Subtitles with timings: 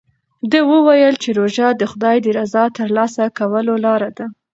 [0.51, 4.25] ده وویل چې روژه د خدای د رضا ترلاسه کولو لاره ده.